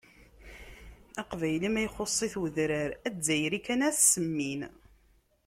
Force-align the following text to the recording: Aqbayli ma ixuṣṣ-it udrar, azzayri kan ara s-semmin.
Aqbayli 1.21 1.69
ma 1.73 1.81
ixuṣṣ-it 1.87 2.35
udrar, 2.43 2.91
azzayri 3.07 3.59
kan 3.65 3.81
ara 3.87 3.97
s-semmin. 3.97 4.61